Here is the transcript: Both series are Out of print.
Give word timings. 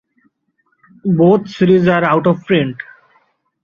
Both 1.05 1.47
series 1.49 1.87
are 1.87 2.03
Out 2.03 2.25
of 2.25 2.43
print. 2.47 2.75